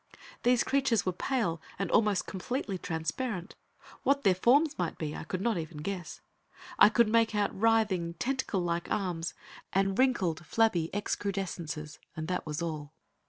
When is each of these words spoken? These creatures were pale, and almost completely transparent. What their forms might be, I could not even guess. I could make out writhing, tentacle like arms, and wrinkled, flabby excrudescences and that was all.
These 0.41 0.63
creatures 0.63 1.05
were 1.05 1.11
pale, 1.11 1.61
and 1.77 1.91
almost 1.91 2.25
completely 2.25 2.79
transparent. 2.79 3.53
What 4.01 4.23
their 4.23 4.33
forms 4.33 4.75
might 4.79 4.97
be, 4.97 5.15
I 5.15 5.23
could 5.25 5.41
not 5.41 5.59
even 5.59 5.77
guess. 5.77 6.21
I 6.79 6.89
could 6.89 7.07
make 7.07 7.35
out 7.35 7.55
writhing, 7.55 8.15
tentacle 8.15 8.61
like 8.61 8.89
arms, 8.89 9.35
and 9.71 9.99
wrinkled, 9.99 10.43
flabby 10.43 10.89
excrudescences 10.91 11.99
and 12.15 12.27
that 12.29 12.47
was 12.47 12.63
all. 12.63 12.93